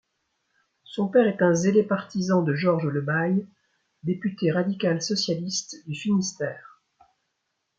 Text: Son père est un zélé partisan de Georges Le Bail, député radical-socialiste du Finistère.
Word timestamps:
Son 0.83 1.09
père 1.09 1.27
est 1.27 1.43
un 1.43 1.53
zélé 1.53 1.83
partisan 1.83 2.41
de 2.41 2.55
Georges 2.55 2.87
Le 2.87 3.01
Bail, 3.01 3.47
député 4.01 4.51
radical-socialiste 4.51 5.75
du 5.87 5.93
Finistère. 5.93 6.81